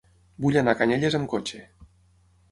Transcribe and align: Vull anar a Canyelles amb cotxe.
Vull 0.45 0.55
anar 0.61 0.73
a 0.77 0.79
Canyelles 0.79 1.17
amb 1.19 1.29
cotxe. 1.33 1.61